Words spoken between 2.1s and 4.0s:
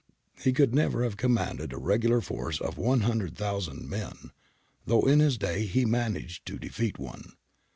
force of 100,000